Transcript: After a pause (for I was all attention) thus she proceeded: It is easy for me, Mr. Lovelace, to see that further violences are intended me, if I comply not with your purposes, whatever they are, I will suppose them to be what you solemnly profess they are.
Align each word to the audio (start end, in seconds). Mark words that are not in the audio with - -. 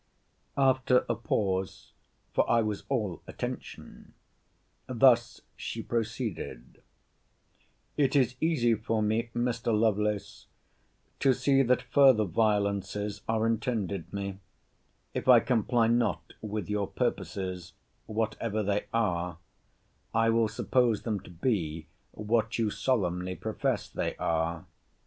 After 0.57 1.05
a 1.07 1.13
pause 1.13 1.91
(for 2.33 2.49
I 2.49 2.63
was 2.63 2.85
all 2.89 3.21
attention) 3.27 4.15
thus 4.87 5.41
she 5.55 5.83
proceeded: 5.83 6.81
It 7.97 8.15
is 8.15 8.33
easy 8.41 8.73
for 8.73 9.03
me, 9.03 9.29
Mr. 9.35 9.79
Lovelace, 9.79 10.47
to 11.19 11.33
see 11.33 11.61
that 11.61 11.83
further 11.83 12.23
violences 12.23 13.21
are 13.29 13.45
intended 13.45 14.11
me, 14.11 14.39
if 15.13 15.27
I 15.27 15.39
comply 15.39 15.85
not 15.85 16.33
with 16.41 16.67
your 16.67 16.87
purposes, 16.87 17.73
whatever 18.07 18.63
they 18.63 18.85
are, 18.91 19.37
I 20.15 20.31
will 20.31 20.47
suppose 20.47 21.03
them 21.03 21.19
to 21.19 21.29
be 21.29 21.85
what 22.09 22.57
you 22.57 22.71
solemnly 22.71 23.35
profess 23.35 23.87
they 23.87 24.15
are. 24.17 24.65